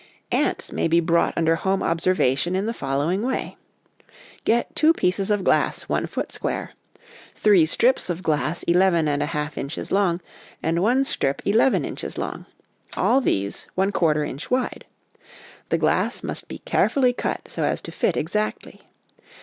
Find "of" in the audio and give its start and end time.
5.29-5.43, 8.09-8.23